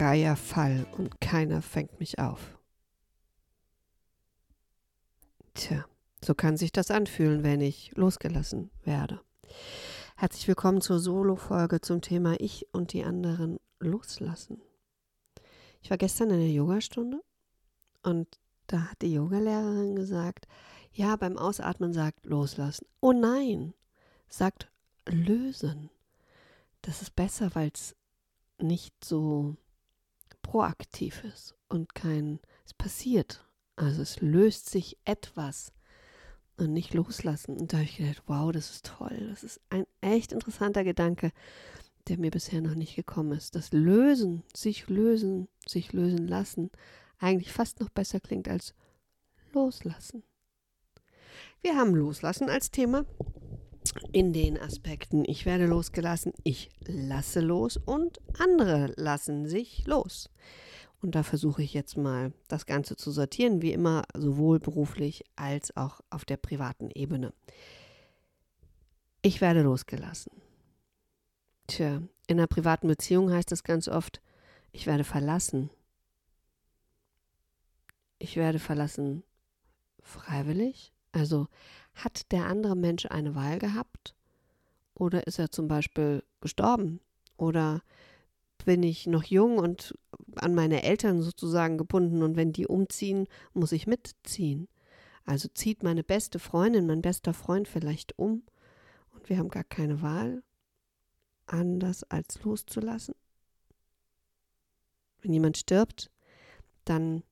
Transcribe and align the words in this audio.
Freier 0.00 0.34
Fall 0.34 0.86
und 0.96 1.20
keiner 1.20 1.60
fängt 1.60 2.00
mich 2.00 2.18
auf. 2.18 2.58
Tja, 5.52 5.84
so 6.24 6.34
kann 6.34 6.56
sich 6.56 6.72
das 6.72 6.90
anfühlen, 6.90 7.42
wenn 7.42 7.60
ich 7.60 7.94
losgelassen 7.96 8.70
werde. 8.82 9.20
Herzlich 10.16 10.48
willkommen 10.48 10.80
zur 10.80 11.00
Solo-Folge 11.00 11.82
zum 11.82 12.00
Thema 12.00 12.40
Ich 12.40 12.66
und 12.72 12.94
die 12.94 13.04
anderen 13.04 13.60
loslassen. 13.78 14.62
Ich 15.82 15.90
war 15.90 15.98
gestern 15.98 16.30
in 16.30 16.40
der 16.40 16.50
Yogastunde 16.50 17.20
und 18.02 18.26
da 18.68 18.90
hat 18.92 19.02
die 19.02 19.12
Yogalehrerin 19.12 19.96
gesagt, 19.96 20.48
ja, 20.94 21.14
beim 21.16 21.36
Ausatmen 21.36 21.92
sagt 21.92 22.24
loslassen. 22.24 22.86
Oh 23.00 23.12
nein, 23.12 23.74
sagt 24.30 24.70
lösen. 25.06 25.90
Das 26.80 27.02
ist 27.02 27.14
besser, 27.14 27.54
weil 27.54 27.70
es 27.74 27.94
nicht 28.58 29.04
so 29.04 29.58
proaktiv 30.50 31.22
ist 31.22 31.54
und 31.68 31.94
kein, 31.94 32.40
es 32.66 32.74
passiert. 32.74 33.46
Also 33.76 34.02
es 34.02 34.20
löst 34.20 34.68
sich 34.68 34.98
etwas 35.04 35.72
und 36.56 36.72
nicht 36.72 36.92
loslassen. 36.92 37.56
Und 37.56 37.72
da 37.72 37.76
habe 37.76 37.84
ich 37.84 37.98
gedacht, 37.98 38.24
wow, 38.26 38.50
das 38.50 38.70
ist 38.70 38.86
toll. 38.86 39.28
Das 39.30 39.44
ist 39.44 39.60
ein 39.70 39.86
echt 40.00 40.32
interessanter 40.32 40.82
Gedanke, 40.82 41.30
der 42.08 42.18
mir 42.18 42.32
bisher 42.32 42.60
noch 42.60 42.74
nicht 42.74 42.96
gekommen 42.96 43.30
ist. 43.30 43.54
Das 43.54 43.70
Lösen, 43.72 44.42
sich 44.52 44.88
lösen, 44.88 45.46
sich 45.68 45.92
lösen 45.92 46.26
lassen, 46.26 46.70
eigentlich 47.20 47.52
fast 47.52 47.78
noch 47.78 47.88
besser 47.88 48.18
klingt 48.18 48.48
als 48.48 48.74
loslassen. 49.52 50.24
Wir 51.62 51.76
haben 51.76 51.94
Loslassen 51.94 52.50
als 52.50 52.72
Thema 52.72 53.06
in 54.12 54.32
den 54.32 54.58
Aspekten, 54.58 55.24
ich 55.26 55.46
werde 55.46 55.66
losgelassen, 55.66 56.32
ich 56.44 56.70
lasse 56.86 57.40
los 57.40 57.76
und 57.76 58.20
andere 58.38 58.92
lassen 58.96 59.46
sich 59.46 59.86
los. 59.86 60.30
Und 61.02 61.14
da 61.14 61.22
versuche 61.22 61.62
ich 61.62 61.72
jetzt 61.72 61.96
mal 61.96 62.32
das 62.48 62.66
Ganze 62.66 62.96
zu 62.96 63.10
sortieren, 63.10 63.62
wie 63.62 63.72
immer, 63.72 64.04
sowohl 64.14 64.60
beruflich 64.60 65.24
als 65.34 65.76
auch 65.76 66.00
auf 66.10 66.24
der 66.24 66.36
privaten 66.36 66.90
Ebene. 66.90 67.32
Ich 69.22 69.40
werde 69.40 69.62
losgelassen. 69.62 70.32
Tja, 71.66 72.02
in 72.26 72.38
einer 72.38 72.46
privaten 72.46 72.88
Beziehung 72.88 73.32
heißt 73.32 73.52
es 73.52 73.64
ganz 73.64 73.88
oft, 73.88 74.20
ich 74.72 74.86
werde 74.86 75.04
verlassen. 75.04 75.70
Ich 78.18 78.36
werde 78.36 78.58
verlassen 78.58 79.22
freiwillig. 80.02 80.92
Also 81.12 81.48
hat 81.94 82.30
der 82.32 82.46
andere 82.46 82.76
Mensch 82.76 83.06
eine 83.06 83.34
Wahl 83.34 83.58
gehabt? 83.58 84.14
Oder 84.94 85.26
ist 85.26 85.38
er 85.38 85.50
zum 85.50 85.66
Beispiel 85.68 86.22
gestorben? 86.40 87.00
Oder 87.36 87.82
bin 88.64 88.82
ich 88.82 89.06
noch 89.06 89.24
jung 89.24 89.58
und 89.58 89.98
an 90.36 90.54
meine 90.54 90.82
Eltern 90.82 91.22
sozusagen 91.22 91.78
gebunden 91.78 92.22
und 92.22 92.36
wenn 92.36 92.52
die 92.52 92.66
umziehen, 92.66 93.26
muss 93.54 93.72
ich 93.72 93.86
mitziehen? 93.86 94.68
Also 95.24 95.48
zieht 95.48 95.82
meine 95.82 96.04
beste 96.04 96.38
Freundin, 96.38 96.86
mein 96.86 97.02
bester 97.02 97.32
Freund 97.34 97.68
vielleicht 97.68 98.18
um 98.18 98.42
und 99.12 99.28
wir 99.28 99.38
haben 99.38 99.48
gar 99.48 99.64
keine 99.64 100.02
Wahl, 100.02 100.42
anders 101.46 102.04
als 102.04 102.42
loszulassen? 102.42 103.14
Wenn 105.22 105.32
jemand 105.32 105.58
stirbt, 105.58 106.10
dann 106.84 107.22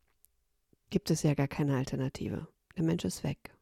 gibt 0.90 1.10
es 1.10 1.22
ja 1.22 1.34
gar 1.34 1.48
keine 1.48 1.76
Alternative. 1.76 2.48
Der 2.76 2.84
Mensch 2.84 3.04
ist 3.04 3.24
weg. 3.24 3.57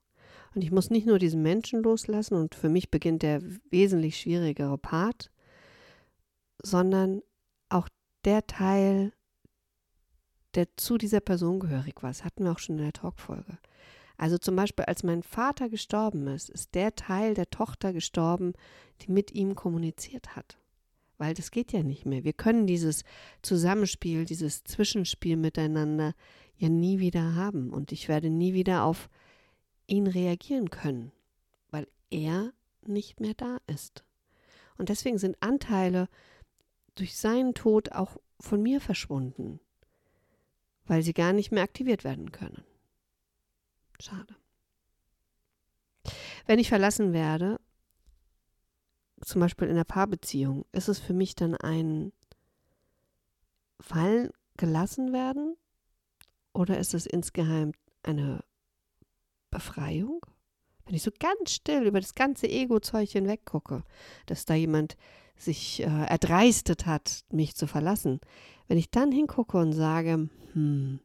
Und 0.57 0.63
ich 0.63 0.73
muss 0.73 0.89
nicht 0.89 1.07
nur 1.07 1.19
diesen 1.19 1.43
Menschen 1.43 1.83
loslassen 1.83 2.35
und 2.35 2.55
für 2.55 2.71
mich 2.71 2.91
beginnt 2.91 3.23
der 3.23 3.43
wesentlich 3.69 4.19
schwierigere 4.19 4.79
Part, 4.79 5.31
sondern 6.63 7.21
auch 7.69 7.91
der 8.25 8.47
Teil, 8.47 9.13
der 10.55 10.67
zu 10.79 10.97
dieser 10.97 11.21
Person 11.21 11.61
gehörig 11.61 12.03
war. 12.03 12.09
Das 12.09 12.25
hatten 12.25 12.45
wir 12.45 12.53
auch 12.53 12.59
schon 12.59 12.79
in 12.79 12.85
der 12.85 12.95
Talkfolge. 12.95 13.59
Also 14.17 14.39
zum 14.39 14.57
Beispiel, 14.57 14.87
als 14.87 15.03
mein 15.03 15.23
Vater 15.23 15.69
gestorben 15.69 16.27
ist, 16.27 16.49
ist 16.49 16.75
der 16.75 16.95
Teil 16.95 17.35
der 17.35 17.51
Tochter 17.51 17.93
gestorben, 17.93 18.55
die 19.03 19.13
mit 19.13 19.33
ihm 19.33 19.57
kommuniziert 19.57 20.37
hat. 20.37 20.57
Weil 21.19 21.35
das 21.35 21.51
geht 21.51 21.73
ja 21.73 21.83
nicht 21.83 22.07
mehr. 22.07 22.25
Wir 22.25 22.33
können 22.33 22.67
dieses 22.67 23.05
Zusammenspiel, 23.43 24.25
dieses 24.25 24.65
Zwischenspiel 24.65 25.37
miteinander 25.37 26.15
ja 26.57 26.71
nie 26.71 26.99
wieder 26.99 27.35
haben. 27.35 27.75
Und 27.75 27.93
ich 27.93 28.09
werde 28.09 28.31
nie 28.31 28.55
wieder 28.55 28.85
auf 28.85 29.11
ihn 29.87 30.07
reagieren 30.07 30.71
können, 30.71 31.13
weil 31.71 31.87
er 32.11 32.53
nicht 32.83 33.21
mehr 33.21 33.35
da 33.35 33.59
ist. 33.67 34.05
Und 34.79 34.89
deswegen 34.89 35.19
sind 35.19 35.37
Anteile 35.41 36.09
durch 36.95 37.17
seinen 37.17 37.55
Tod 37.55 37.93
auch 37.93 38.17
von 38.41 38.63
mir 38.63 38.81
verschwunden, 38.81 39.61
weil 40.85 41.03
sie 41.03 41.15
gar 41.15 41.33
nicht 41.33 41.53
mehr 41.53 41.63
aktiviert 41.63 42.05
werden 42.05 42.33
können. 42.33 42.65
Schade. 44.01 44.37
Wenn 46.47 46.59
ich 46.59 46.69
verlassen 46.69 47.13
werde, 47.13 47.59
zum 49.21 49.41
Beispiel 49.41 49.69
in 49.69 49.75
einer 49.75 49.85
Paarbeziehung, 49.85 50.67
ist 50.73 50.89
es 50.89 50.99
für 50.99 51.15
mich 51.15 51.35
dann 51.35 51.57
ein 51.57 52.13
Fallen 53.81 54.31
gelassen 54.57 55.13
werden 55.13 55.57
oder 56.53 56.79
ist 56.79 56.95
es 56.95 57.07
insgeheim 57.07 57.73
eine 58.03 58.45
Befreiung? 59.57 60.21
Wenn 60.85 60.95
ich 60.95 61.03
so 61.03 61.11
ganz 61.19 61.53
still 61.53 61.87
über 61.87 62.01
das 62.01 62.15
ganze 62.15 62.47
Ego-Zeug 62.47 63.11
hinweg 63.11 63.45
gucke, 63.47 63.83
dass 64.27 64.45
da 64.45 64.55
jemand 64.55 64.97
sich 65.37 65.81
äh, 65.81 66.07
erdreistet 66.07 66.87
hat, 66.87 67.25
mich 67.31 67.57
zu 67.57 67.67
verlassen, 67.67 68.21
wenn 68.69 68.79
ich 68.79 68.91
dann 68.91 69.11
hingucke 69.11 69.57
und 69.59 69.73
sage, 69.73 70.29
hm, 70.53 71.01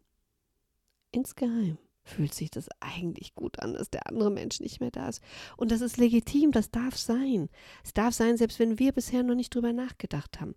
insgeheim 1.11 1.77
fühlt 2.03 2.33
sich 2.33 2.51
das 2.51 2.67
eigentlich 2.79 3.35
gut 3.35 3.59
an, 3.59 3.73
dass 3.73 3.89
der 3.89 4.07
andere 4.07 4.31
Mensch 4.31 4.59
nicht 4.59 4.81
mehr 4.81 4.91
da 4.91 5.07
ist. 5.07 5.21
Und 5.55 5.71
das 5.71 5.81
ist 5.81 5.97
legitim, 5.97 6.51
das 6.51 6.71
darf 6.71 6.97
sein. 6.97 7.49
Es 7.83 7.93
darf 7.93 8.13
sein, 8.13 8.37
selbst 8.37 8.59
wenn 8.59 8.79
wir 8.79 8.91
bisher 8.91 9.23
noch 9.23 9.35
nicht 9.35 9.53
drüber 9.53 9.71
nachgedacht 9.71 10.41
haben. 10.41 10.55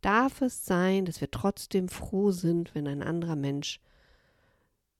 Darf 0.00 0.40
es 0.40 0.64
sein, 0.64 1.04
dass 1.04 1.20
wir 1.20 1.30
trotzdem 1.30 1.88
froh 1.88 2.30
sind, 2.30 2.74
wenn 2.74 2.86
ein 2.86 3.02
anderer 3.02 3.36
Mensch 3.36 3.80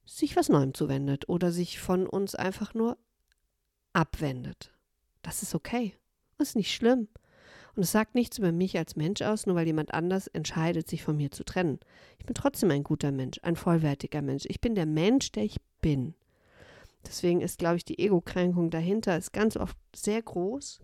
sich 0.05 0.37
was 0.37 0.49
Neuem 0.49 0.75
zuwendet 0.75 1.29
oder 1.29 1.53
sich 1.53 1.81
von 1.81 2.07
uns 2.07 2.35
einfach 2.35 2.75
nur 2.75 2.99
abwendet. 3.93 4.73
Das 5.23 5.43
ist 5.43 5.55
okay. 5.55 5.95
Das 6.39 6.51
ist 6.51 6.57
nicht 6.57 6.75
schlimm. 6.75 7.09
Und 7.77 7.83
es 7.83 7.93
sagt 7.93 8.15
nichts 8.15 8.39
über 8.39 8.53
mich 8.53 8.79
als 8.79 8.95
Mensch 8.95 9.23
aus, 9.23 9.47
nur 9.47 9.57
weil 9.57 9.67
jemand 9.67 9.95
anders 9.95 10.29
entscheidet, 10.29 10.89
sich 10.89 11.03
von 11.03 11.17
mir 11.17 11.31
zu 11.33 11.45
trennen. 11.45 11.81
Ich 12.19 12.27
bin 12.27 12.35
trotzdem 12.35 12.71
ein 12.71 12.85
guter 12.85 13.11
Mensch, 13.11 13.41
ein 13.43 13.57
vollwertiger 13.57 14.23
Mensch. 14.23 14.45
Ich 14.49 14.61
bin 14.61 14.75
der 14.75 14.87
Mensch, 14.87 15.33
der 15.33 15.45
ich 15.45 15.61
bin. 15.81 16.15
Deswegen 17.05 17.41
ist, 17.41 17.59
glaube 17.59 17.77
ich, 17.77 17.85
die 17.85 17.99
Ego-Kränkung 17.99 18.71
dahinter 18.71 19.19
ist 19.19 19.33
ganz 19.33 19.57
oft 19.57 19.77
sehr 19.95 20.23
groß 20.23 20.81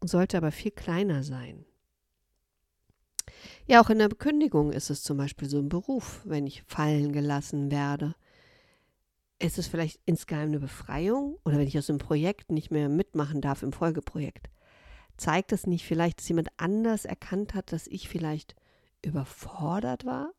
und 0.00 0.08
sollte 0.08 0.36
aber 0.36 0.50
viel 0.50 0.72
kleiner 0.72 1.22
sein. 1.22 1.64
Ja, 3.66 3.80
auch 3.80 3.90
in 3.90 3.98
der 3.98 4.08
Bekündigung 4.08 4.72
ist 4.72 4.90
es 4.90 5.02
zum 5.02 5.16
Beispiel 5.16 5.48
so 5.48 5.58
im 5.58 5.68
Beruf, 5.68 6.20
wenn 6.24 6.46
ich 6.46 6.62
fallen 6.64 7.12
gelassen 7.12 7.70
werde 7.70 8.14
ist 9.38 9.58
es 9.58 9.66
vielleicht 9.66 10.00
insgeheim 10.06 10.48
eine 10.48 10.60
Befreiung 10.60 11.38
oder 11.44 11.58
wenn 11.58 11.66
ich 11.66 11.78
aus 11.78 11.90
einem 11.90 11.98
Projekt 11.98 12.50
nicht 12.50 12.70
mehr 12.70 12.88
mitmachen 12.88 13.40
darf 13.40 13.62
im 13.62 13.72
Folgeprojekt, 13.72 14.48
zeigt 15.16 15.52
es 15.52 15.66
nicht 15.66 15.84
vielleicht, 15.84 16.18
dass 16.18 16.28
jemand 16.28 16.48
anders 16.56 17.04
erkannt 17.04 17.54
hat, 17.54 17.72
dass 17.72 17.86
ich 17.86 18.08
vielleicht 18.08 18.54
überfordert 19.02 20.04
war? 20.04 20.32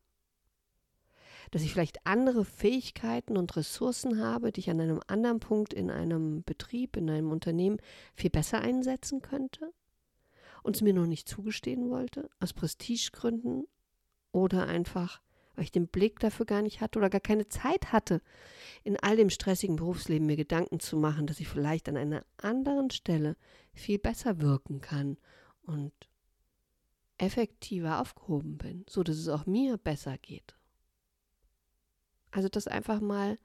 Dass 1.52 1.62
ich 1.62 1.72
vielleicht 1.72 2.04
andere 2.04 2.44
Fähigkeiten 2.44 3.36
und 3.36 3.56
Ressourcen 3.56 4.20
habe, 4.20 4.50
die 4.50 4.60
ich 4.60 4.70
an 4.70 4.80
einem 4.80 5.00
anderen 5.06 5.38
Punkt 5.38 5.72
in 5.72 5.90
einem 5.90 6.42
Betrieb, 6.42 6.96
in 6.96 7.08
einem 7.08 7.30
Unternehmen 7.30 7.78
viel 8.14 8.30
besser 8.30 8.60
einsetzen 8.60 9.22
könnte? 9.22 9.72
Und 10.64 10.74
es 10.74 10.82
mir 10.82 10.92
noch 10.92 11.06
nicht 11.06 11.28
zugestehen 11.28 11.90
wollte, 11.90 12.28
aus 12.40 12.52
Prestigegründen 12.52 13.68
oder 14.32 14.66
einfach 14.66 15.22
weil 15.56 15.64
ich 15.64 15.72
den 15.72 15.88
Blick 15.88 16.20
dafür 16.20 16.46
gar 16.46 16.62
nicht 16.62 16.80
hatte 16.80 16.98
oder 16.98 17.10
gar 17.10 17.20
keine 17.20 17.48
Zeit 17.48 17.92
hatte, 17.92 18.22
in 18.84 18.96
all 19.00 19.16
dem 19.16 19.30
stressigen 19.30 19.76
Berufsleben 19.76 20.26
mir 20.26 20.36
Gedanken 20.36 20.78
zu 20.78 20.96
machen, 20.96 21.26
dass 21.26 21.40
ich 21.40 21.48
vielleicht 21.48 21.88
an 21.88 21.96
einer 21.96 22.24
anderen 22.36 22.90
Stelle 22.90 23.36
viel 23.72 23.98
besser 23.98 24.40
wirken 24.40 24.80
kann 24.80 25.16
und 25.62 25.92
effektiver 27.18 28.00
aufgehoben 28.00 28.58
bin, 28.58 28.84
so 28.88 29.02
dass 29.02 29.16
es 29.16 29.28
auch 29.28 29.46
mir 29.46 29.78
besser 29.78 30.18
geht. 30.18 30.54
Also 32.30 32.48
das 32.48 32.66
einfach 32.66 33.00
mal 33.00 33.38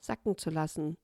sacken 0.00 0.38
zu 0.38 0.48
lassen. 0.48 0.96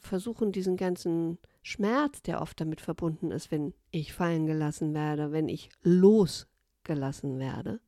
Versuchen 0.00 0.50
diesen 0.50 0.76
ganzen 0.76 1.38
Schmerz, 1.62 2.22
der 2.22 2.42
oft 2.42 2.60
damit 2.60 2.80
verbunden 2.80 3.30
ist, 3.30 3.50
wenn 3.52 3.72
ich 3.90 4.12
fallen 4.12 4.46
gelassen 4.46 4.92
werde, 4.92 5.30
wenn 5.30 5.48
ich 5.48 5.70
losgelassen 5.82 7.38
werde. 7.38 7.80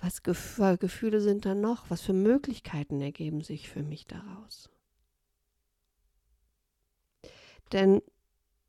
Was 0.00 0.20
für 0.24 0.76
Gefühle 0.76 1.20
sind 1.20 1.46
da 1.46 1.54
noch? 1.54 1.88
Was 1.88 2.02
für 2.02 2.12
Möglichkeiten 2.12 3.00
ergeben 3.00 3.40
sich 3.40 3.68
für 3.68 3.82
mich 3.82 4.06
daraus? 4.06 4.70
Denn 7.72 8.02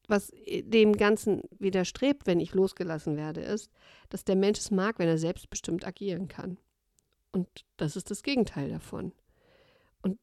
was 0.07 0.31
dem 0.45 0.93
Ganzen 0.93 1.41
widerstrebt, 1.59 2.27
wenn 2.27 2.39
ich 2.39 2.53
losgelassen 2.53 3.17
werde, 3.17 3.41
ist, 3.41 3.71
dass 4.09 4.23
der 4.23 4.35
Mensch 4.35 4.59
es 4.59 4.71
mag, 4.71 4.99
wenn 4.99 5.07
er 5.07 5.17
selbstbestimmt 5.17 5.85
agieren 5.85 6.27
kann. 6.27 6.57
Und 7.31 7.47
das 7.77 7.95
ist 7.95 8.11
das 8.11 8.23
Gegenteil 8.23 8.69
davon. 8.69 9.11
Und 10.01 10.19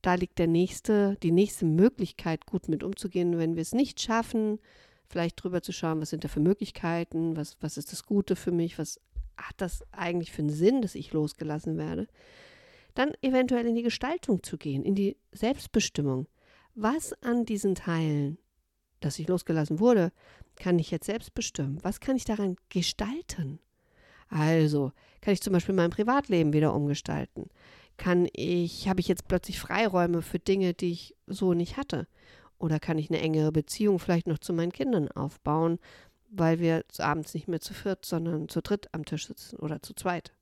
da 0.00 0.14
liegt 0.14 0.38
der 0.38 0.46
nächste, 0.46 1.16
die 1.22 1.32
nächste 1.32 1.64
Möglichkeit, 1.64 2.46
gut 2.46 2.68
mit 2.68 2.82
umzugehen, 2.82 3.38
wenn 3.38 3.56
wir 3.56 3.62
es 3.62 3.74
nicht 3.74 4.00
schaffen, 4.00 4.58
vielleicht 5.06 5.42
drüber 5.42 5.62
zu 5.62 5.72
schauen, 5.72 6.00
was 6.00 6.10
sind 6.10 6.24
da 6.24 6.28
für 6.28 6.40
Möglichkeiten, 6.40 7.36
was, 7.36 7.56
was 7.60 7.76
ist 7.76 7.92
das 7.92 8.06
Gute 8.06 8.36
für 8.36 8.52
mich, 8.52 8.78
was 8.78 9.00
hat 9.42 9.54
das 9.58 9.84
eigentlich 9.92 10.32
für 10.32 10.42
einen 10.42 10.50
Sinn, 10.50 10.82
dass 10.82 10.94
ich 10.94 11.12
losgelassen 11.12 11.76
werde, 11.76 12.06
dann 12.94 13.12
eventuell 13.22 13.66
in 13.66 13.74
die 13.74 13.82
Gestaltung 13.82 14.42
zu 14.42 14.58
gehen, 14.58 14.82
in 14.82 14.94
die 14.94 15.16
Selbstbestimmung. 15.32 16.26
Was 16.74 17.12
an 17.22 17.44
diesen 17.44 17.74
Teilen, 17.74 18.38
dass 19.00 19.18
ich 19.18 19.28
losgelassen 19.28 19.80
wurde, 19.80 20.12
kann 20.56 20.78
ich 20.78 20.90
jetzt 20.90 21.06
selbst 21.06 21.34
bestimmen? 21.34 21.78
Was 21.82 22.00
kann 22.00 22.16
ich 22.16 22.24
daran 22.24 22.56
gestalten? 22.68 23.58
Also, 24.28 24.92
kann 25.20 25.34
ich 25.34 25.42
zum 25.42 25.52
Beispiel 25.52 25.74
mein 25.74 25.90
Privatleben 25.90 26.52
wieder 26.52 26.74
umgestalten? 26.74 27.50
Kann 27.98 28.28
ich, 28.32 28.88
habe 28.88 29.00
ich 29.00 29.08
jetzt 29.08 29.28
plötzlich 29.28 29.60
Freiräume 29.60 30.22
für 30.22 30.38
Dinge, 30.38 30.72
die 30.74 30.92
ich 30.92 31.14
so 31.26 31.52
nicht 31.52 31.76
hatte? 31.76 32.06
Oder 32.58 32.78
kann 32.78 32.98
ich 32.98 33.10
eine 33.10 33.20
engere 33.20 33.52
Beziehung 33.52 33.98
vielleicht 33.98 34.26
noch 34.26 34.38
zu 34.38 34.52
meinen 34.52 34.72
Kindern 34.72 35.10
aufbauen, 35.10 35.78
weil 36.32 36.58
wir 36.58 36.84
abends 36.98 37.34
nicht 37.34 37.46
mehr 37.46 37.60
zu 37.60 37.74
viert, 37.74 38.04
sondern 38.04 38.48
zu 38.48 38.62
dritt 38.62 38.88
am 38.92 39.04
Tisch 39.04 39.26
sitzen 39.26 39.56
oder 39.56 39.82
zu 39.82 39.94
zweit? 39.94 40.32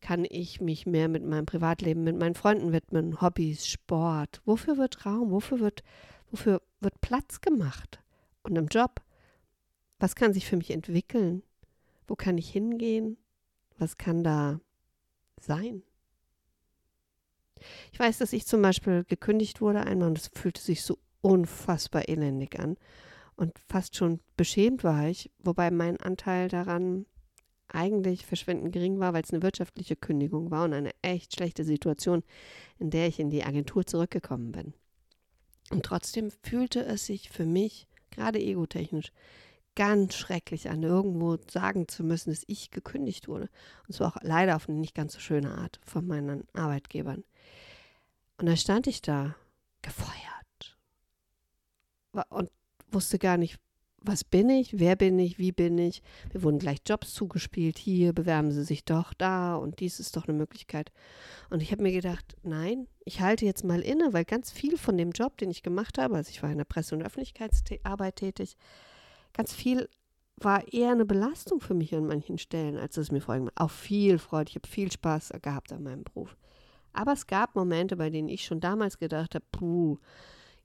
Kann 0.00 0.24
ich 0.24 0.60
mich 0.60 0.86
mehr 0.86 1.08
mit 1.08 1.24
meinem 1.24 1.46
Privatleben, 1.46 2.04
mit 2.04 2.16
meinen 2.16 2.36
Freunden 2.36 2.72
widmen, 2.72 3.20
Hobbys, 3.20 3.66
Sport? 3.66 4.40
Wofür 4.44 4.78
wird 4.78 5.04
Raum? 5.04 5.32
Wofür 5.32 5.58
wird, 5.58 5.82
wofür 6.30 6.62
wird 6.80 7.00
Platz 7.00 7.40
gemacht? 7.40 8.00
Und 8.42 8.56
im 8.56 8.68
Job? 8.68 9.02
Was 9.98 10.14
kann 10.14 10.32
sich 10.32 10.46
für 10.46 10.56
mich 10.56 10.70
entwickeln? 10.70 11.42
Wo 12.06 12.14
kann 12.14 12.38
ich 12.38 12.48
hingehen? 12.50 13.16
Was 13.76 13.98
kann 13.98 14.22
da 14.22 14.60
sein? 15.40 15.82
Ich 17.92 17.98
weiß, 17.98 18.18
dass 18.18 18.32
ich 18.32 18.46
zum 18.46 18.62
Beispiel 18.62 19.04
gekündigt 19.04 19.60
wurde 19.60 19.80
einmal 19.80 20.08
und 20.08 20.18
es 20.18 20.30
fühlte 20.32 20.60
sich 20.60 20.82
so 20.82 20.98
unfassbar 21.20 22.08
elendig 22.08 22.60
an. 22.60 22.76
Und 23.38 23.56
fast 23.68 23.94
schon 23.94 24.18
beschämt 24.36 24.82
war 24.82 25.06
ich, 25.06 25.30
wobei 25.38 25.70
mein 25.70 25.96
Anteil 25.98 26.48
daran 26.48 27.06
eigentlich 27.68 28.26
verschwindend 28.26 28.72
gering 28.72 28.98
war, 28.98 29.12
weil 29.12 29.22
es 29.22 29.32
eine 29.32 29.42
wirtschaftliche 29.42 29.94
Kündigung 29.94 30.50
war 30.50 30.64
und 30.64 30.72
eine 30.72 30.90
echt 31.02 31.36
schlechte 31.36 31.62
Situation, 31.62 32.24
in 32.80 32.90
der 32.90 33.06
ich 33.06 33.20
in 33.20 33.30
die 33.30 33.44
Agentur 33.44 33.86
zurückgekommen 33.86 34.50
bin. 34.50 34.74
Und 35.70 35.84
trotzdem 35.84 36.32
fühlte 36.42 36.84
es 36.84 37.06
sich 37.06 37.30
für 37.30 37.46
mich, 37.46 37.86
gerade 38.10 38.40
egotechnisch, 38.40 39.12
ganz 39.76 40.16
schrecklich 40.16 40.68
an, 40.68 40.82
irgendwo 40.82 41.36
sagen 41.48 41.86
zu 41.86 42.02
müssen, 42.02 42.30
dass 42.30 42.42
ich 42.48 42.72
gekündigt 42.72 43.28
wurde. 43.28 43.48
Und 43.86 43.94
zwar 43.94 44.08
auch 44.08 44.22
leider 44.22 44.56
auf 44.56 44.68
eine 44.68 44.78
nicht 44.78 44.96
ganz 44.96 45.12
so 45.12 45.20
schöne 45.20 45.52
Art 45.52 45.78
von 45.84 46.04
meinen 46.08 46.48
Arbeitgebern. 46.54 47.22
Und 48.38 48.46
da 48.46 48.56
stand 48.56 48.88
ich 48.88 49.00
da, 49.00 49.36
gefeuert. 49.82 50.76
Und 52.30 52.50
wusste 52.90 53.18
gar 53.18 53.36
nicht, 53.36 53.58
was 54.00 54.24
bin 54.24 54.48
ich, 54.48 54.78
wer 54.78 54.96
bin 54.96 55.18
ich, 55.18 55.38
wie 55.38 55.52
bin 55.52 55.76
ich. 55.76 56.02
Mir 56.32 56.42
wurden 56.42 56.58
gleich 56.58 56.78
Jobs 56.86 57.12
zugespielt, 57.12 57.78
hier 57.78 58.12
bewerben 58.12 58.52
Sie 58.52 58.64
sich 58.64 58.84
doch 58.84 59.12
da 59.12 59.56
und 59.56 59.80
dies 59.80 59.98
ist 59.98 60.16
doch 60.16 60.28
eine 60.28 60.36
Möglichkeit. 60.36 60.92
Und 61.50 61.62
ich 61.62 61.72
habe 61.72 61.82
mir 61.82 61.92
gedacht, 61.92 62.36
nein, 62.42 62.86
ich 63.04 63.20
halte 63.20 63.44
jetzt 63.44 63.64
mal 63.64 63.80
inne, 63.80 64.12
weil 64.12 64.24
ganz 64.24 64.52
viel 64.52 64.76
von 64.76 64.96
dem 64.96 65.10
Job, 65.10 65.36
den 65.38 65.50
ich 65.50 65.62
gemacht 65.62 65.98
habe, 65.98 66.16
also 66.16 66.30
ich 66.30 66.42
war 66.42 66.50
in 66.50 66.58
der 66.58 66.64
Presse- 66.64 66.94
und 66.94 67.02
Öffentlichkeitsarbeit 67.02 68.16
tätig, 68.16 68.56
ganz 69.32 69.52
viel 69.52 69.88
war 70.36 70.72
eher 70.72 70.92
eine 70.92 71.04
Belastung 71.04 71.60
für 71.60 71.74
mich 71.74 71.94
an 71.94 72.06
manchen 72.06 72.38
Stellen, 72.38 72.76
als 72.76 72.96
es 72.96 73.10
mir 73.10 73.20
vorhin 73.20 73.50
Auch 73.56 73.70
viel 73.70 74.18
Freude, 74.18 74.50
ich 74.50 74.54
habe 74.54 74.68
viel 74.68 74.92
Spaß 74.92 75.32
gehabt 75.42 75.72
an 75.72 75.82
meinem 75.82 76.04
Beruf. 76.04 76.36
Aber 76.92 77.12
es 77.12 77.26
gab 77.26 77.54
Momente, 77.54 77.96
bei 77.96 78.10
denen 78.10 78.28
ich 78.28 78.44
schon 78.44 78.60
damals 78.60 78.98
gedacht 78.98 79.34
habe, 79.34 79.44
puh, 79.50 79.98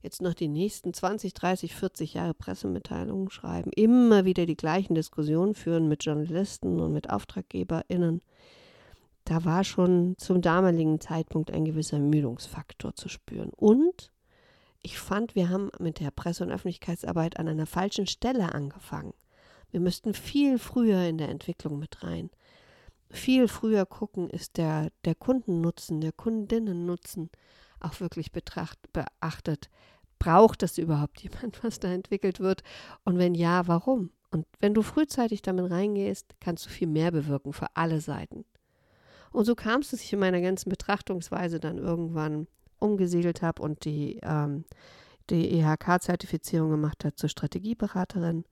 jetzt 0.04 0.22
noch 0.22 0.34
die 0.34 0.48
nächsten 0.48 0.92
20, 0.92 1.34
30, 1.34 1.74
40 1.74 2.14
Jahre 2.14 2.34
Pressemitteilungen 2.34 3.30
schreiben, 3.30 3.70
immer 3.74 4.24
wieder 4.24 4.46
die 4.46 4.56
gleichen 4.56 4.94
Diskussionen 4.94 5.54
führen 5.54 5.88
mit 5.88 6.04
Journalisten 6.04 6.78
und 6.78 6.92
mit 6.92 7.10
AuftraggeberInnen. 7.10 8.20
Da 9.24 9.44
war 9.46 9.64
schon 9.64 10.14
zum 10.18 10.42
damaligen 10.42 11.00
Zeitpunkt 11.00 11.50
ein 11.50 11.64
gewisser 11.64 11.96
Ermüdungsfaktor 11.96 12.94
zu 12.94 13.08
spüren. 13.08 13.50
Und 13.56 14.12
ich 14.82 14.98
fand, 14.98 15.34
wir 15.34 15.48
haben 15.48 15.70
mit 15.78 15.98
der 16.00 16.10
Presse- 16.10 16.44
und 16.44 16.52
Öffentlichkeitsarbeit 16.52 17.38
an 17.38 17.48
einer 17.48 17.66
falschen 17.66 18.06
Stelle 18.06 18.54
angefangen. 18.54 19.14
Wir 19.70 19.80
müssten 19.80 20.12
viel 20.12 20.58
früher 20.58 21.02
in 21.04 21.16
der 21.16 21.30
Entwicklung 21.30 21.78
mit 21.78 22.04
rein. 22.04 22.30
Viel 23.08 23.48
früher 23.48 23.86
gucken, 23.86 24.28
ist 24.28 24.58
der, 24.58 24.90
der 25.06 25.14
Kundennutzen, 25.14 26.02
der 26.02 26.12
Kundinnennutzen 26.12 27.30
auch 27.80 28.00
wirklich 28.00 28.32
betracht, 28.32 28.78
beachtet. 28.92 29.70
Braucht 30.24 30.62
das 30.62 30.78
überhaupt 30.78 31.20
jemand, 31.22 31.62
was 31.62 31.78
da 31.78 31.88
entwickelt 31.88 32.40
wird? 32.40 32.62
Und 33.04 33.18
wenn 33.18 33.34
ja, 33.34 33.66
warum? 33.68 34.10
Und 34.30 34.46
wenn 34.58 34.74
du 34.74 34.82
frühzeitig 34.82 35.42
damit 35.42 35.70
reingehst, 35.70 36.34
kannst 36.40 36.66
du 36.66 36.70
viel 36.70 36.88
mehr 36.88 37.12
bewirken 37.12 37.52
für 37.52 37.68
alle 37.74 38.00
Seiten. 38.00 38.44
Und 39.30 39.44
so 39.44 39.54
kam 39.54 39.80
es, 39.80 39.90
dass 39.90 40.00
ich 40.00 40.12
in 40.12 40.18
meiner 40.18 40.40
ganzen 40.40 40.70
Betrachtungsweise 40.70 41.60
dann 41.60 41.78
irgendwann 41.78 42.46
umgesiedelt 42.78 43.42
habe 43.42 43.62
und 43.62 43.84
die, 43.84 44.20
ähm, 44.22 44.64
die 45.30 45.60
EHK-Zertifizierung 45.60 46.70
gemacht 46.70 47.04
habe 47.04 47.14
zur 47.14 47.28
Strategieberaterin 47.28 48.44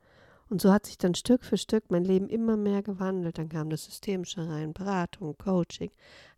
und 0.52 0.60
so 0.60 0.70
hat 0.70 0.84
sich 0.84 0.98
dann 0.98 1.14
Stück 1.14 1.44
für 1.44 1.56
Stück 1.56 1.84
mein 1.90 2.04
Leben 2.04 2.28
immer 2.28 2.58
mehr 2.58 2.82
gewandelt. 2.82 3.38
Dann 3.38 3.48
kam 3.48 3.70
das 3.70 3.86
Systemische 3.86 4.46
rein, 4.46 4.74
Beratung, 4.74 5.34
Coaching, 5.38 5.90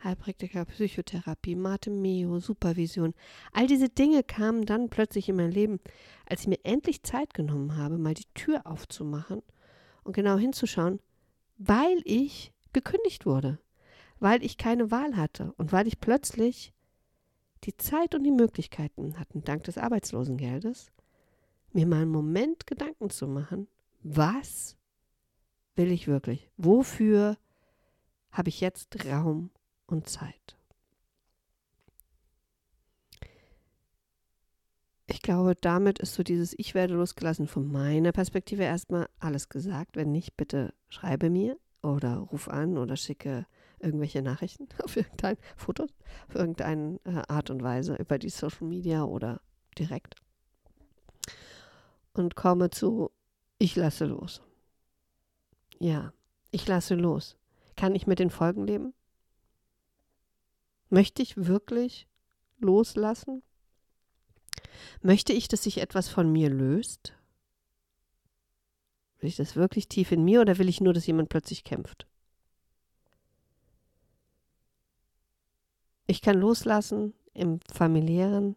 Heilpraktiker, 0.04 0.64
Psychotherapie, 0.66 1.56
Mathe, 1.56 1.90
Meo, 1.90 2.38
Supervision. 2.38 3.12
All 3.52 3.66
diese 3.66 3.88
Dinge 3.88 4.22
kamen 4.22 4.66
dann 4.66 4.88
plötzlich 4.88 5.28
in 5.28 5.34
mein 5.34 5.50
Leben, 5.50 5.80
als 6.26 6.42
ich 6.42 6.46
mir 6.46 6.60
endlich 6.62 7.02
Zeit 7.02 7.34
genommen 7.34 7.76
habe, 7.76 7.98
mal 7.98 8.14
die 8.14 8.32
Tür 8.34 8.64
aufzumachen 8.68 9.42
und 10.04 10.14
genau 10.14 10.38
hinzuschauen, 10.38 11.00
weil 11.58 12.00
ich 12.04 12.52
gekündigt 12.72 13.26
wurde, 13.26 13.58
weil 14.20 14.44
ich 14.44 14.58
keine 14.58 14.92
Wahl 14.92 15.16
hatte 15.16 15.54
und 15.56 15.72
weil 15.72 15.88
ich 15.88 15.98
plötzlich 15.98 16.72
die 17.64 17.76
Zeit 17.76 18.14
und 18.14 18.22
die 18.22 18.30
Möglichkeiten 18.30 19.18
hatten, 19.18 19.42
dank 19.42 19.64
des 19.64 19.76
Arbeitslosengeldes, 19.76 20.92
mir 21.72 21.86
mal 21.88 22.02
einen 22.02 22.12
Moment 22.12 22.68
Gedanken 22.68 23.10
zu 23.10 23.26
machen, 23.26 23.66
was 24.04 24.76
will 25.74 25.90
ich 25.90 26.06
wirklich? 26.06 26.48
Wofür 26.56 27.36
habe 28.30 28.50
ich 28.50 28.60
jetzt 28.60 29.04
Raum 29.06 29.50
und 29.86 30.08
Zeit? 30.08 30.56
Ich 35.06 35.22
glaube, 35.22 35.54
damit 35.60 35.98
ist 35.98 36.14
so 36.14 36.22
dieses 36.22 36.54
Ich 36.58 36.74
werde 36.74 36.94
losgelassen 36.94 37.46
von 37.46 37.70
meiner 37.70 38.12
Perspektive 38.12 38.62
erstmal 38.62 39.08
alles 39.18 39.48
gesagt. 39.48 39.96
Wenn 39.96 40.12
nicht, 40.12 40.36
bitte 40.36 40.74
schreibe 40.88 41.30
mir 41.30 41.58
oder 41.82 42.16
ruf 42.16 42.48
an 42.48 42.78
oder 42.78 42.96
schicke 42.96 43.46
irgendwelche 43.78 44.22
Nachrichten 44.22 44.68
auf 44.82 44.96
irgendein 44.96 45.36
Foto, 45.56 45.86
auf 46.28 46.34
irgendeine 46.34 47.00
äh, 47.04 47.22
Art 47.28 47.50
und 47.50 47.62
Weise 47.62 47.96
über 47.96 48.18
die 48.18 48.30
Social 48.30 48.66
Media 48.66 49.04
oder 49.04 49.40
direkt. 49.78 50.16
Und 52.12 52.36
komme 52.36 52.70
zu 52.70 53.10
ich 53.58 53.76
lasse 53.76 54.04
los. 54.04 54.42
Ja, 55.78 56.12
ich 56.50 56.66
lasse 56.66 56.94
los. 56.94 57.36
Kann 57.76 57.94
ich 57.94 58.06
mit 58.06 58.18
den 58.18 58.30
Folgen 58.30 58.66
leben? 58.66 58.94
Möchte 60.90 61.22
ich 61.22 61.36
wirklich 61.36 62.08
loslassen? 62.58 63.42
Möchte 65.02 65.32
ich, 65.32 65.48
dass 65.48 65.64
sich 65.64 65.78
etwas 65.78 66.08
von 66.08 66.30
mir 66.30 66.50
löst? 66.50 67.14
Will 69.18 69.28
ich 69.28 69.36
das 69.36 69.56
wirklich 69.56 69.88
tief 69.88 70.12
in 70.12 70.24
mir 70.24 70.40
oder 70.40 70.58
will 70.58 70.68
ich 70.68 70.80
nur, 70.80 70.92
dass 70.92 71.06
jemand 71.06 71.28
plötzlich 71.28 71.64
kämpft? 71.64 72.06
Ich 76.06 76.20
kann 76.20 76.38
loslassen 76.38 77.14
im 77.32 77.60
familiären, 77.72 78.56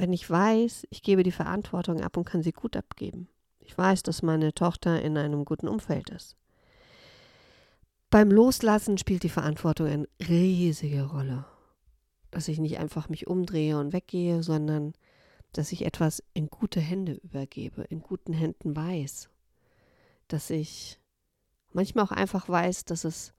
wenn 0.00 0.14
ich 0.14 0.28
weiß, 0.28 0.86
ich 0.88 1.02
gebe 1.02 1.22
die 1.22 1.30
Verantwortung 1.30 2.00
ab 2.00 2.16
und 2.16 2.24
kann 2.24 2.42
sie 2.42 2.52
gut 2.52 2.74
abgeben. 2.74 3.28
Ich 3.58 3.76
weiß, 3.76 4.02
dass 4.02 4.22
meine 4.22 4.54
Tochter 4.54 5.02
in 5.02 5.18
einem 5.18 5.44
guten 5.44 5.68
Umfeld 5.68 6.08
ist. 6.08 6.36
Beim 8.08 8.30
Loslassen 8.30 8.96
spielt 8.96 9.24
die 9.24 9.28
Verantwortung 9.28 9.86
eine 9.88 10.08
riesige 10.26 11.04
Rolle. 11.04 11.44
Dass 12.30 12.48
ich 12.48 12.58
nicht 12.58 12.78
einfach 12.78 13.10
mich 13.10 13.26
umdrehe 13.26 13.78
und 13.78 13.92
weggehe, 13.92 14.42
sondern 14.42 14.94
dass 15.52 15.70
ich 15.70 15.84
etwas 15.84 16.22
in 16.32 16.48
gute 16.48 16.80
Hände 16.80 17.12
übergebe, 17.12 17.82
in 17.82 18.00
guten 18.00 18.32
Händen 18.32 18.74
weiß. 18.74 19.28
Dass 20.28 20.48
ich 20.48 20.98
manchmal 21.72 22.06
auch 22.06 22.12
einfach 22.12 22.48
weiß, 22.48 22.86
dass 22.86 23.04
es 23.04 23.34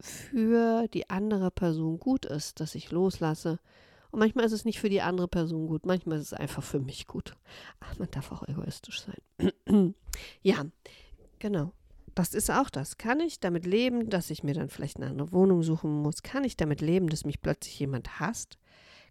für 0.00 0.88
die 0.88 1.08
andere 1.10 1.52
Person 1.52 2.00
gut 2.00 2.26
ist, 2.26 2.58
dass 2.58 2.74
ich 2.74 2.90
loslasse. 2.90 3.60
Und 4.10 4.20
manchmal 4.20 4.46
ist 4.46 4.52
es 4.52 4.64
nicht 4.64 4.80
für 4.80 4.88
die 4.88 5.02
andere 5.02 5.28
Person 5.28 5.66
gut, 5.66 5.84
manchmal 5.84 6.18
ist 6.18 6.26
es 6.26 6.32
einfach 6.32 6.62
für 6.62 6.80
mich 6.80 7.06
gut. 7.06 7.36
Ach, 7.80 7.98
man 7.98 8.10
darf 8.10 8.32
auch 8.32 8.46
egoistisch 8.48 9.02
sein. 9.02 9.94
ja, 10.42 10.64
genau. 11.38 11.72
Das 12.14 12.34
ist 12.34 12.50
auch 12.50 12.70
das. 12.70 12.96
Kann 12.96 13.20
ich 13.20 13.38
damit 13.38 13.64
leben, 13.64 14.10
dass 14.10 14.30
ich 14.30 14.42
mir 14.42 14.54
dann 14.54 14.70
vielleicht 14.70 14.96
eine 14.96 15.06
andere 15.06 15.30
Wohnung 15.32 15.62
suchen 15.62 16.02
muss? 16.02 16.22
Kann 16.22 16.42
ich 16.42 16.56
damit 16.56 16.80
leben, 16.80 17.08
dass 17.08 17.24
mich 17.24 17.40
plötzlich 17.40 17.78
jemand 17.78 18.18
hasst? 18.18 18.58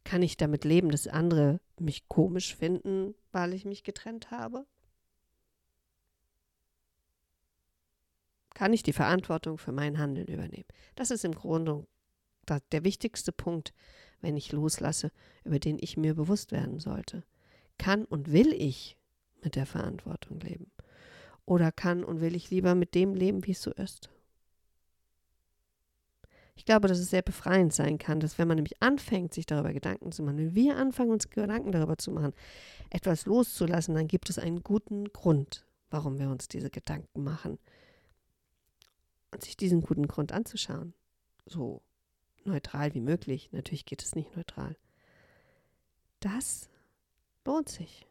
Kann 0.03 0.21
ich 0.21 0.35
damit 0.35 0.65
leben, 0.65 0.89
dass 0.89 1.07
andere 1.07 1.61
mich 1.79 2.07
komisch 2.09 2.55
finden, 2.55 3.13
weil 3.31 3.53
ich 3.53 3.65
mich 3.65 3.83
getrennt 3.83 4.31
habe? 4.31 4.65
Kann 8.55 8.73
ich 8.73 8.83
die 8.83 8.93
Verantwortung 8.93 9.57
für 9.57 9.71
mein 9.71 9.99
Handeln 9.99 10.27
übernehmen? 10.27 10.65
Das 10.95 11.11
ist 11.11 11.23
im 11.23 11.35
Grunde 11.35 11.85
der 12.71 12.83
wichtigste 12.83 13.31
Punkt, 13.31 13.73
wenn 14.21 14.37
ich 14.37 14.51
loslasse, 14.51 15.11
über 15.43 15.59
den 15.59 15.77
ich 15.79 15.97
mir 15.97 16.15
bewusst 16.15 16.51
werden 16.51 16.79
sollte. 16.79 17.23
Kann 17.77 18.05
und 18.05 18.31
will 18.31 18.53
ich 18.53 18.97
mit 19.43 19.55
der 19.55 19.65
Verantwortung 19.65 20.39
leben? 20.39 20.71
Oder 21.45 21.71
kann 21.71 22.03
und 22.03 22.19
will 22.19 22.35
ich 22.35 22.49
lieber 22.49 22.75
mit 22.75 22.95
dem 22.95 23.13
leben, 23.13 23.45
wie 23.45 23.51
es 23.51 23.61
so 23.61 23.71
ist? 23.71 24.09
Ich 26.55 26.65
glaube, 26.65 26.87
dass 26.87 26.97
es 26.97 27.11
sehr 27.11 27.21
befreiend 27.21 27.71
sein 27.71 27.99
kann, 27.99 28.19
dass 28.19 28.39
wenn 28.39 28.47
man 28.47 28.55
nämlich 28.55 28.81
anfängt, 28.81 29.33
sich 29.33 29.45
darüber 29.45 29.73
Gedanken 29.73 30.11
zu 30.11 30.23
machen, 30.23 30.37
wenn 30.37 30.55
wir 30.55 30.75
anfangen, 30.75 31.11
uns 31.11 31.29
Gedanken 31.29 31.71
darüber 31.71 31.97
zu 31.97 32.11
machen, 32.11 32.33
etwas 32.89 33.27
loszulassen, 33.27 33.93
dann 33.93 34.07
gibt 34.07 34.29
es 34.29 34.39
einen 34.39 34.63
guten 34.63 35.05
Grund, 35.13 35.65
warum 35.91 36.17
wir 36.17 36.29
uns 36.29 36.47
diese 36.47 36.71
Gedanken 36.71 37.23
machen. 37.23 37.59
Und 39.31 39.43
sich 39.43 39.55
diesen 39.55 39.81
guten 39.81 40.07
Grund 40.07 40.31
anzuschauen. 40.31 40.93
So 41.45 41.81
neutral 42.47 42.93
wie 42.93 43.01
möglich. 43.01 43.49
Natürlich 43.51 43.85
geht 43.85 44.03
es 44.03 44.15
nicht 44.15 44.35
neutral. 44.35 44.75
Das 46.19 46.69
lohnt 47.45 47.69
sich. 47.69 48.07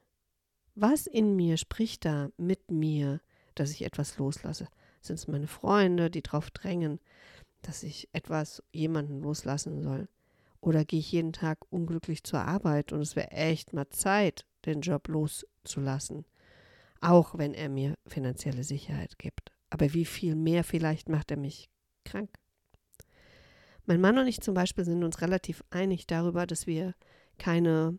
Was 0.75 1.07
in 1.07 1.35
mir 1.37 1.57
spricht 1.57 2.05
da 2.05 2.31
mit 2.37 2.71
mir, 2.71 3.21
dass 3.55 3.71
ich 3.71 3.83
etwas 3.83 4.19
loslasse? 4.19 4.69
Sind 5.01 5.17
es 5.17 5.29
meine 5.29 5.47
Freunde, 5.47 6.11
die 6.11 6.23
darauf 6.23 6.51
drängen? 6.51 7.01
dass 7.67 7.83
ich 7.83 8.09
etwas 8.13 8.63
jemanden 8.73 9.21
loslassen 9.21 9.83
soll? 9.83 10.09
Oder 10.61 10.85
gehe 10.85 11.01
ich 11.01 11.13
jeden 11.13 11.33
Tag 11.33 11.59
unglücklich 11.71 12.25
zur 12.25 12.41
Arbeit 12.41 12.93
und 12.93 13.01
es 13.01 13.17
wäre 13.17 13.31
echt 13.31 13.73
mal 13.73 13.89
Zeit, 13.91 14.47
den 14.65 14.81
Job 14.81 15.09
loszulassen? 15.09 16.25
Auch 17.01 17.37
wenn 17.39 17.55
er 17.55 17.69
mir 17.69 17.95
finanzielle 18.07 18.65
Sicherheit 18.65 19.19
gibt. 19.19 19.53
Aber 19.71 19.93
wie 19.93 20.05
viel 20.05 20.35
mehr 20.35 20.65
vielleicht 20.65 21.09
macht 21.09 21.31
er 21.31 21.37
mich 21.37 21.69
krank? 22.05 22.31
Mein 23.87 24.01
Mann 24.01 24.19
und 24.19 24.27
ich 24.27 24.41
zum 24.41 24.55
Beispiel 24.55 24.85
sind 24.85 25.05
uns 25.05 25.21
relativ 25.21 25.63
einig 25.71 26.09
darüber, 26.09 26.47
dass 26.47 26.67
wir 26.67 26.95
keine 27.39 27.99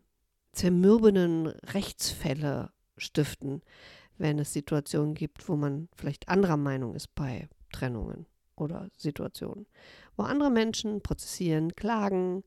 zermürbenden 0.52 1.46
Rechtsfälle 1.46 2.70
stiften, 2.98 3.62
wenn 4.18 4.38
es 4.38 4.52
Situationen 4.52 5.14
gibt, 5.14 5.48
wo 5.48 5.56
man 5.56 5.88
vielleicht 5.96 6.28
anderer 6.28 6.58
Meinung 6.58 6.94
ist 6.94 7.14
bei 7.14 7.48
Trennungen 7.72 8.26
oder 8.56 8.88
Situationen, 8.96 9.66
wo 10.16 10.24
andere 10.24 10.50
Menschen 10.50 11.00
prozessieren, 11.00 11.74
klagen. 11.74 12.44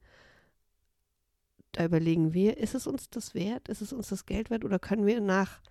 Da 1.71 1.86
überlegen 1.86 2.33
wir, 2.33 2.57
ist 2.57 2.75
es 2.75 2.86
uns 2.86 3.10
das 3.10 3.33
wert? 3.33 3.69
Ist 3.69 3.81
es 3.81 3.93
uns 3.93 4.10
das 4.10 4.25
Geld 4.25 4.50
wert? 4.50 4.65
Oder 4.65 4.77
können 4.77 5.05
wir 5.05 5.21
nach 5.21 5.62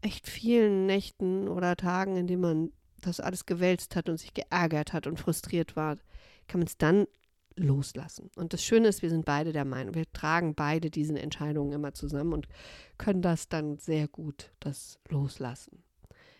echt 0.00 0.26
vielen 0.26 0.84
Nächten 0.86 1.48
oder 1.48 1.76
Tagen, 1.76 2.16
in 2.16 2.26
denen 2.26 2.42
man 2.42 2.72
das 3.00 3.20
alles 3.20 3.46
gewälzt 3.46 3.96
hat 3.96 4.08
und 4.08 4.18
sich 4.18 4.34
geärgert 4.34 4.92
hat 4.92 5.06
und 5.06 5.18
frustriert 5.20 5.76
war, 5.76 5.96
kann 6.52 6.60
man 6.60 6.66
es 6.66 6.76
dann 6.76 7.06
loslassen. 7.56 8.30
Und 8.36 8.52
das 8.52 8.62
Schöne 8.62 8.88
ist, 8.88 9.00
wir 9.00 9.08
sind 9.08 9.24
beide 9.24 9.54
der 9.54 9.64
Meinung, 9.64 9.94
wir 9.94 10.10
tragen 10.12 10.54
beide 10.54 10.90
diese 10.90 11.18
Entscheidungen 11.18 11.72
immer 11.72 11.94
zusammen 11.94 12.34
und 12.34 12.46
können 12.98 13.22
das 13.22 13.48
dann 13.48 13.78
sehr 13.78 14.06
gut, 14.06 14.52
das 14.60 14.98
loslassen. 15.08 15.82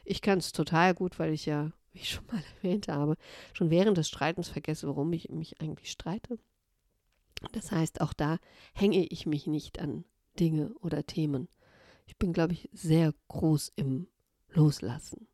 Ich 0.05 0.21
kann 0.21 0.39
es 0.39 0.53
total 0.53 0.93
gut, 0.93 1.19
weil 1.19 1.33
ich 1.33 1.47
ja 1.47 1.73
wie 1.93 2.01
ich 2.01 2.11
schon 2.11 2.27
mal 2.27 2.43
erwähnt 2.63 2.89
habe, 2.89 3.17
schon 3.55 3.71
während 3.71 3.97
des 3.97 4.09
Streitens 4.09 4.49
vergesse, 4.49 4.87
warum 4.87 5.11
ich 5.15 5.31
mich 5.31 5.63
eigentlich 5.63 5.91
streite. 5.91 6.39
Das 7.53 7.73
heißt, 7.73 8.03
auch 8.03 8.13
da 8.13 8.37
hänge 8.75 9.07
ich 9.07 9.25
mich 9.25 9.47
nicht 9.47 9.81
an 9.81 10.05
Dinge 10.39 10.75
oder 10.81 11.07
Themen. 11.07 11.49
Ich 12.07 12.19
bin, 12.19 12.35
glaube 12.35 12.53
ich, 12.53 12.69
sehr 12.75 13.15
groß 13.29 13.73
im 13.77 14.09
Loslassen. 14.51 15.27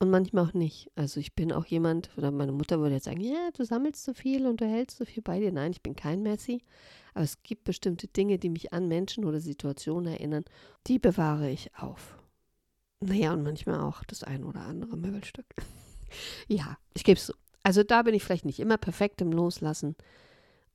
Und 0.00 0.10
manchmal 0.10 0.46
auch 0.46 0.54
nicht. 0.54 0.90
Also 0.94 1.18
ich 1.18 1.34
bin 1.34 1.52
auch 1.52 1.66
jemand, 1.66 2.10
oder 2.16 2.30
meine 2.30 2.52
Mutter 2.52 2.78
würde 2.78 2.94
jetzt 2.94 3.06
sagen, 3.06 3.20
ja, 3.20 3.50
du 3.56 3.64
sammelst 3.64 4.04
so 4.04 4.14
viel 4.14 4.46
und 4.46 4.60
du 4.60 4.66
hältst 4.66 4.98
so 4.98 5.04
viel 5.04 5.22
bei 5.22 5.40
dir. 5.40 5.50
Nein, 5.50 5.72
ich 5.72 5.82
bin 5.82 5.96
kein 5.96 6.22
Messi. 6.22 6.62
Aber 7.14 7.24
es 7.24 7.42
gibt 7.42 7.64
bestimmte 7.64 8.06
Dinge, 8.06 8.38
die 8.38 8.48
mich 8.48 8.72
an 8.72 8.86
Menschen 8.86 9.24
oder 9.24 9.40
Situationen 9.40 10.12
erinnern. 10.12 10.44
Die 10.86 11.00
bewahre 11.00 11.50
ich 11.50 11.74
auf. 11.74 12.16
Naja, 13.00 13.32
und 13.32 13.42
manchmal 13.42 13.80
auch 13.80 14.04
das 14.04 14.22
ein 14.22 14.44
oder 14.44 14.60
andere 14.60 14.96
Möbelstück. 14.96 15.46
ja, 16.48 16.78
ich 16.94 17.02
gebe 17.02 17.18
es 17.18 17.26
so. 17.26 17.34
Also 17.64 17.82
da 17.82 18.02
bin 18.02 18.14
ich 18.14 18.22
vielleicht 18.22 18.44
nicht 18.44 18.60
immer 18.60 18.78
perfekt 18.78 19.20
im 19.20 19.32
Loslassen. 19.32 19.96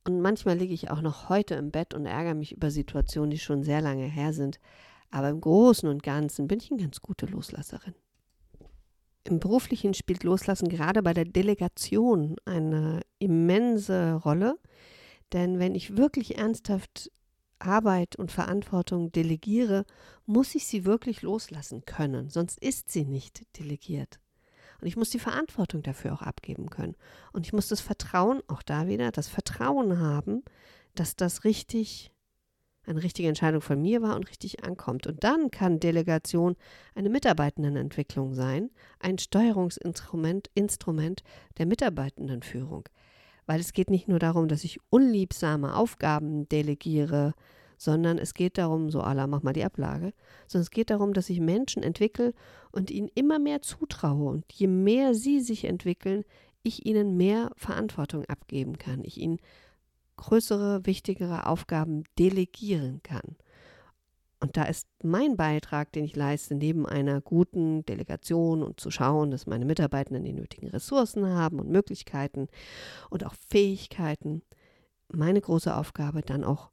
Und 0.06 0.20
manchmal 0.20 0.58
liege 0.58 0.74
ich 0.74 0.90
auch 0.90 1.00
noch 1.00 1.30
heute 1.30 1.54
im 1.54 1.70
Bett 1.70 1.94
und 1.94 2.04
ärgere 2.04 2.34
mich 2.34 2.52
über 2.52 2.70
Situationen, 2.70 3.30
die 3.30 3.38
schon 3.38 3.62
sehr 3.62 3.80
lange 3.80 4.04
her 4.04 4.34
sind. 4.34 4.60
Aber 5.10 5.30
im 5.30 5.40
Großen 5.40 5.88
und 5.88 6.02
Ganzen 6.02 6.46
bin 6.46 6.60
ich 6.60 6.70
eine 6.70 6.82
ganz 6.82 7.00
gute 7.00 7.24
Loslasserin. 7.24 7.94
Im 9.24 9.40
Beruflichen 9.40 9.94
spielt 9.94 10.22
Loslassen 10.22 10.68
gerade 10.68 11.02
bei 11.02 11.14
der 11.14 11.24
Delegation 11.24 12.36
eine 12.44 13.00
immense 13.18 14.14
Rolle. 14.14 14.58
Denn 15.32 15.58
wenn 15.58 15.74
ich 15.74 15.96
wirklich 15.96 16.38
ernsthaft 16.38 17.10
Arbeit 17.58 18.16
und 18.16 18.30
Verantwortung 18.30 19.10
delegiere, 19.12 19.84
muss 20.26 20.54
ich 20.54 20.66
sie 20.66 20.84
wirklich 20.84 21.22
loslassen 21.22 21.84
können, 21.84 22.28
sonst 22.28 22.58
ist 22.62 22.90
sie 22.90 23.04
nicht 23.04 23.46
delegiert. 23.58 24.20
Und 24.80 24.88
ich 24.88 24.96
muss 24.96 25.10
die 25.10 25.18
Verantwortung 25.18 25.82
dafür 25.82 26.12
auch 26.12 26.22
abgeben 26.22 26.68
können. 26.68 26.94
Und 27.32 27.46
ich 27.46 27.52
muss 27.52 27.68
das 27.68 27.80
Vertrauen, 27.80 28.42
auch 28.48 28.62
da 28.62 28.86
wieder, 28.86 29.12
das 29.12 29.28
Vertrauen 29.28 29.98
haben, 29.98 30.42
dass 30.94 31.16
das 31.16 31.44
richtig, 31.44 32.12
eine 32.86 33.02
richtige 33.02 33.28
Entscheidung 33.28 33.60
von 33.60 33.80
mir 33.80 34.02
war 34.02 34.16
und 34.16 34.28
richtig 34.28 34.64
ankommt. 34.64 35.06
Und 35.06 35.24
dann 35.24 35.50
kann 35.50 35.80
Delegation 35.80 36.56
eine 36.94 37.10
Mitarbeitendenentwicklung 37.10 38.34
sein, 38.34 38.70
ein 39.00 39.18
Steuerungsinstrument 39.18 40.50
Instrument 40.54 41.22
der 41.58 41.66
Mitarbeitendenführung 41.66 42.88
weil 43.46 43.60
es 43.60 43.72
geht 43.72 43.90
nicht 43.90 44.08
nur 44.08 44.18
darum, 44.18 44.48
dass 44.48 44.64
ich 44.64 44.80
unliebsame 44.90 45.76
Aufgaben 45.76 46.48
delegiere, 46.48 47.34
sondern 47.76 48.18
es 48.18 48.34
geht 48.34 48.56
darum, 48.58 48.90
so 48.90 49.00
Allah, 49.00 49.26
mach 49.26 49.42
mal 49.42 49.52
die 49.52 49.64
Ablage, 49.64 50.12
sondern 50.46 50.62
es 50.62 50.70
geht 50.70 50.90
darum, 50.90 51.12
dass 51.12 51.28
ich 51.28 51.40
Menschen 51.40 51.82
entwickle 51.82 52.32
und 52.72 52.90
ihnen 52.90 53.10
immer 53.14 53.38
mehr 53.38 53.62
zutraue 53.62 54.30
und 54.30 54.52
je 54.52 54.68
mehr 54.68 55.14
sie 55.14 55.40
sich 55.40 55.64
entwickeln, 55.64 56.24
ich 56.62 56.86
ihnen 56.86 57.16
mehr 57.16 57.50
Verantwortung 57.56 58.24
abgeben 58.26 58.78
kann, 58.78 59.04
ich 59.04 59.18
ihnen 59.18 59.38
größere, 60.16 60.86
wichtigere 60.86 61.46
Aufgaben 61.46 62.04
delegieren 62.18 63.02
kann. 63.02 63.36
Und 64.40 64.58
da 64.58 64.64
ist 64.64 64.86
mein 65.02 65.36
Beitrag, 65.36 65.90
den 65.92 66.04
ich 66.04 66.16
leiste, 66.16 66.54
neben 66.54 66.84
einer 66.84 67.22
guten 67.22 67.86
Delegation 67.86 68.62
und 68.62 68.78
zu 68.78 68.90
schauen, 68.90 69.30
dass 69.30 69.46
meine 69.46 69.64
Mitarbeitenden 69.64 70.22
die 70.22 70.34
nötigen 70.34 70.68
Ressourcen 70.68 71.26
haben 71.26 71.58
und 71.58 71.70
Möglichkeiten 71.70 72.48
und 73.08 73.24
auch 73.24 73.34
Fähigkeiten, 73.48 74.42
meine 75.08 75.40
große 75.40 75.74
Aufgabe 75.74 76.20
dann 76.20 76.44
auch 76.44 76.70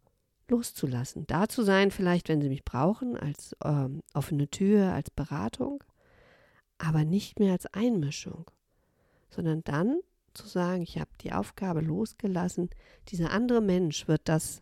loszulassen. 0.50 1.26
Da 1.28 1.48
zu 1.48 1.64
sein, 1.64 1.92
vielleicht, 1.92 2.28
wenn 2.28 2.42
sie 2.42 2.50
mich 2.50 2.66
brauchen, 2.66 3.16
als 3.16 3.56
ähm, 3.64 4.02
offene 4.14 4.50
Tür, 4.50 4.92
als 4.92 5.10
Beratung, 5.10 5.82
aber 6.78 7.06
nicht 7.06 7.40
mehr 7.40 7.54
als 7.54 7.68
Einmischung, 7.68 8.52
sondern 9.30 9.64
dann 9.64 10.02
zu 10.34 10.48
sagen, 10.48 10.82
ich 10.82 10.98
habe 10.98 11.10
die 11.22 11.34
Aufgabe 11.34 11.82
losgelassen, 11.82 12.70
dieser 13.10 13.32
andere 13.32 13.62
Mensch 13.62 14.08
wird 14.08 14.22
das 14.26 14.62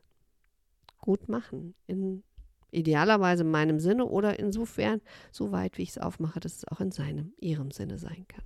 gut 0.99 1.29
machen 1.29 1.75
in 1.87 2.23
Idealerweise 2.71 3.43
in 3.43 3.51
meinem 3.51 3.79
Sinne 3.79 4.05
oder 4.05 4.37
insofern 4.37 5.01
so 5.31 5.51
weit, 5.51 5.77
wie 5.77 5.83
ich 5.83 5.89
es 5.89 5.97
aufmache, 5.97 6.39
dass 6.39 6.57
es 6.57 6.67
auch 6.67 6.79
in 6.79 6.91
seinem, 6.91 7.33
ihrem 7.39 7.71
Sinne 7.71 7.97
sein 7.97 8.27
kann. 8.27 8.43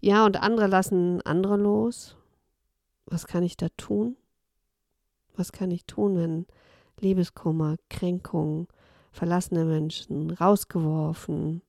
Ja, 0.00 0.24
und 0.24 0.36
andere 0.36 0.68
lassen 0.68 1.20
andere 1.22 1.56
los. 1.56 2.16
Was 3.06 3.26
kann 3.26 3.42
ich 3.42 3.56
da 3.56 3.68
tun? 3.76 4.16
Was 5.34 5.50
kann 5.50 5.72
ich 5.72 5.84
tun, 5.84 6.16
wenn 6.16 6.46
Liebeskummer, 7.00 7.76
Kränkung, 7.90 8.68
verlassene 9.10 9.64
Menschen, 9.64 10.30
rausgeworfen, 10.30 11.60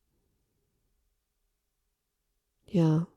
ja, 2.67 3.07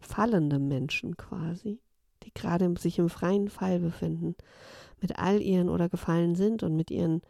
fallende 0.00 0.58
Menschen 0.58 1.16
quasi, 1.16 1.80
die 2.22 2.32
gerade 2.32 2.72
sich 2.78 2.98
im 2.98 3.08
freien 3.08 3.48
Fall 3.48 3.80
befinden, 3.80 4.36
mit 5.00 5.18
all 5.18 5.40
ihren 5.40 5.68
oder 5.68 5.88
gefallen 5.88 6.34
sind 6.34 6.62
und 6.62 6.76
mit 6.76 6.90
ihren 6.90 7.22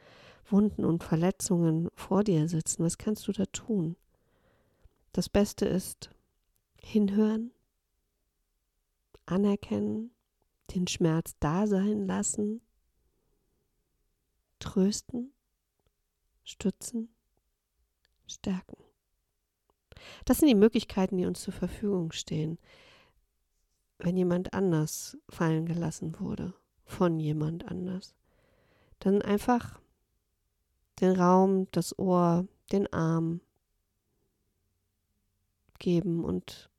Wunden 0.46 0.84
und 0.84 1.04
Verletzungen 1.04 1.88
vor 1.94 2.24
dir 2.24 2.48
sitzen. 2.48 2.84
Was 2.84 2.98
kannst 2.98 3.28
du 3.28 3.32
da 3.32 3.44
tun? 3.46 3.96
Das 5.12 5.28
Beste 5.28 5.66
ist 5.66 6.10
hinhören, 6.80 7.50
anerkennen, 9.26 10.10
den 10.74 10.86
Schmerz 10.86 11.34
da 11.40 11.66
sein 11.66 12.06
lassen, 12.06 12.60
trösten, 14.58 15.32
stützen, 16.44 17.08
stärken. 18.26 18.87
Das 20.24 20.38
sind 20.38 20.48
die 20.48 20.54
Möglichkeiten, 20.54 21.16
die 21.16 21.26
uns 21.26 21.42
zur 21.42 21.52
Verfügung 21.52 22.12
stehen, 22.12 22.58
wenn 23.98 24.16
jemand 24.16 24.54
anders 24.54 25.16
fallen 25.28 25.66
gelassen 25.66 26.18
wurde, 26.20 26.54
von 26.84 27.18
jemand 27.18 27.66
anders. 27.68 28.14
Dann 28.98 29.22
einfach 29.22 29.80
den 31.00 31.12
Raum, 31.12 31.68
das 31.70 31.98
Ohr, 31.98 32.46
den 32.72 32.92
Arm 32.92 33.40
geben 35.78 36.24
und 36.24 36.70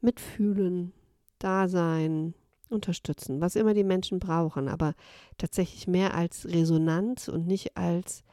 mitfühlen, 0.00 0.92
da 1.38 1.68
sein, 1.68 2.34
unterstützen, 2.70 3.40
was 3.40 3.56
immer 3.56 3.74
die 3.74 3.84
Menschen 3.84 4.18
brauchen, 4.18 4.68
aber 4.68 4.94
tatsächlich 5.36 5.86
mehr 5.86 6.14
als 6.14 6.46
Resonanz 6.46 7.28
und 7.28 7.46
nicht 7.46 7.76
als 7.76 8.24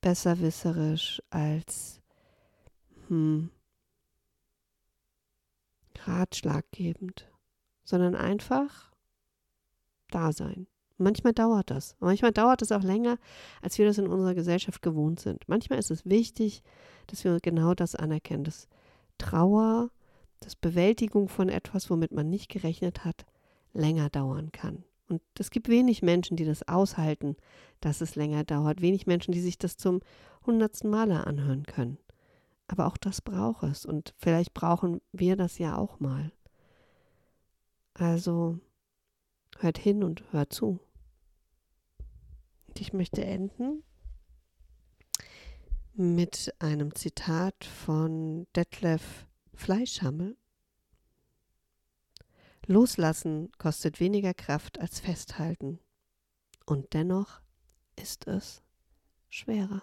besserwisserisch, 0.00 1.22
als 1.30 2.00
hm, 3.08 3.50
ratschlaggebend, 6.04 7.30
sondern 7.84 8.14
einfach 8.14 8.92
da 10.10 10.32
sein. 10.32 10.66
Manchmal 10.96 11.32
dauert 11.32 11.70
das. 11.70 11.96
Manchmal 11.98 12.32
dauert 12.32 12.62
es 12.62 12.70
auch 12.70 12.82
länger, 12.82 13.18
als 13.62 13.78
wir 13.78 13.86
das 13.86 13.98
in 13.98 14.06
unserer 14.06 14.34
Gesellschaft 14.34 14.80
gewohnt 14.80 15.18
sind. 15.18 15.48
Manchmal 15.48 15.78
ist 15.78 15.90
es 15.90 16.04
wichtig, 16.04 16.62
dass 17.08 17.24
wir 17.24 17.38
genau 17.40 17.74
das 17.74 17.96
anerkennen, 17.96 18.44
dass 18.44 18.68
Trauer, 19.18 19.90
dass 20.40 20.54
Bewältigung 20.54 21.28
von 21.28 21.48
etwas, 21.48 21.90
womit 21.90 22.12
man 22.12 22.30
nicht 22.30 22.48
gerechnet 22.48 23.04
hat, 23.04 23.26
länger 23.72 24.08
dauern 24.08 24.52
kann. 24.52 24.84
Und 25.08 25.20
es 25.38 25.50
gibt 25.50 25.68
wenig 25.68 26.02
Menschen, 26.02 26.36
die 26.36 26.44
das 26.44 26.66
aushalten, 26.66 27.36
dass 27.80 28.00
es 28.00 28.14
länger 28.14 28.44
dauert. 28.44 28.80
Wenig 28.80 29.06
Menschen, 29.06 29.32
die 29.32 29.40
sich 29.40 29.58
das 29.58 29.76
zum 29.76 30.00
hundertsten 30.46 30.90
Male 30.90 31.26
anhören 31.26 31.64
können. 31.64 31.98
Aber 32.66 32.86
auch 32.86 32.96
das 32.96 33.20
braucht 33.20 33.62
es. 33.64 33.84
Und 33.84 34.14
vielleicht 34.16 34.54
brauchen 34.54 35.00
wir 35.12 35.36
das 35.36 35.58
ja 35.58 35.76
auch 35.76 36.00
mal. 36.00 36.32
Also 37.94 38.58
hört 39.58 39.78
hin 39.78 40.02
und 40.02 40.24
hört 40.32 40.52
zu. 40.52 40.80
Und 42.66 42.80
ich 42.80 42.92
möchte 42.92 43.24
enden 43.24 43.84
mit 45.94 46.52
einem 46.58 46.94
Zitat 46.94 47.64
von 47.64 48.48
Detlef 48.56 49.26
Fleischhammel. 49.54 50.36
Loslassen 52.66 53.52
kostet 53.58 54.00
weniger 54.00 54.34
Kraft 54.34 54.80
als 54.80 54.98
festhalten. 54.98 55.78
Und 56.66 56.94
dennoch 56.94 57.40
ist 57.94 58.26
es 58.26 58.62
schwerer. 59.28 59.82